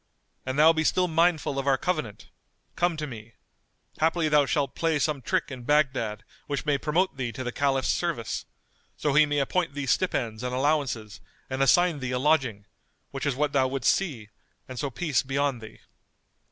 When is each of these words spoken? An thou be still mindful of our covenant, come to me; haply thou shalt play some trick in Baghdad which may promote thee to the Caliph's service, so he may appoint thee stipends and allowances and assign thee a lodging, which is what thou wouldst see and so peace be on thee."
An 0.47 0.55
thou 0.55 0.73
be 0.73 0.83
still 0.83 1.07
mindful 1.07 1.59
of 1.59 1.67
our 1.67 1.77
covenant, 1.77 2.31
come 2.75 2.97
to 2.97 3.05
me; 3.05 3.33
haply 3.99 4.29
thou 4.29 4.47
shalt 4.47 4.73
play 4.73 4.97
some 4.97 5.21
trick 5.21 5.51
in 5.51 5.61
Baghdad 5.61 6.23
which 6.47 6.65
may 6.65 6.79
promote 6.79 7.17
thee 7.17 7.31
to 7.31 7.43
the 7.43 7.51
Caliph's 7.51 7.89
service, 7.89 8.45
so 8.97 9.13
he 9.13 9.27
may 9.27 9.37
appoint 9.37 9.75
thee 9.75 9.85
stipends 9.85 10.41
and 10.41 10.55
allowances 10.55 11.21
and 11.51 11.61
assign 11.61 11.99
thee 11.99 12.09
a 12.13 12.17
lodging, 12.17 12.65
which 13.11 13.27
is 13.27 13.35
what 13.35 13.53
thou 13.53 13.67
wouldst 13.67 13.93
see 13.93 14.29
and 14.67 14.79
so 14.79 14.89
peace 14.89 15.21
be 15.21 15.37
on 15.37 15.59
thee." 15.59 15.81